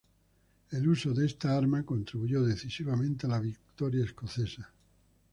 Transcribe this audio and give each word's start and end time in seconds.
El 0.71 0.87
uso 0.89 1.13
de 1.13 1.27
esta 1.27 1.55
arma 1.55 1.83
contribuyó 1.83 2.41
decisivamente 2.41 3.27
a 3.27 3.29
la 3.29 3.39
victoria 3.39 4.03
escocesa. 4.03 4.67